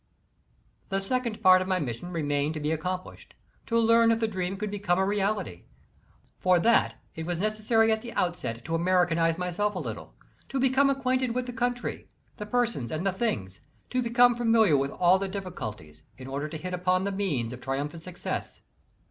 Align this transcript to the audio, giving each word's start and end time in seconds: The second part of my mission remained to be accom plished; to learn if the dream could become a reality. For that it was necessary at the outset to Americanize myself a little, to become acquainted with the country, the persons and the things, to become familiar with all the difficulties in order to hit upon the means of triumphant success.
The 0.89 0.99
second 0.99 1.43
part 1.43 1.61
of 1.61 1.67
my 1.67 1.77
mission 1.77 2.11
remained 2.11 2.55
to 2.55 2.59
be 2.59 2.69
accom 2.69 3.05
plished; 3.05 3.33
to 3.67 3.77
learn 3.77 4.09
if 4.09 4.19
the 4.19 4.27
dream 4.27 4.57
could 4.57 4.71
become 4.71 4.97
a 4.97 5.05
reality. 5.05 5.61
For 6.39 6.57
that 6.57 6.95
it 7.13 7.27
was 7.27 7.37
necessary 7.39 7.91
at 7.91 8.01
the 8.01 8.11
outset 8.13 8.65
to 8.65 8.73
Americanize 8.73 9.37
myself 9.37 9.75
a 9.75 9.79
little, 9.79 10.15
to 10.49 10.59
become 10.59 10.89
acquainted 10.89 11.35
with 11.35 11.45
the 11.45 11.53
country, 11.53 12.07
the 12.37 12.47
persons 12.47 12.89
and 12.91 13.05
the 13.05 13.13
things, 13.13 13.59
to 13.91 14.01
become 14.01 14.33
familiar 14.33 14.75
with 14.75 14.89
all 14.89 15.19
the 15.19 15.27
difficulties 15.27 16.01
in 16.17 16.25
order 16.25 16.49
to 16.49 16.57
hit 16.57 16.73
upon 16.73 17.03
the 17.03 17.11
means 17.11 17.53
of 17.53 17.61
triumphant 17.61 18.01
success. 18.01 18.61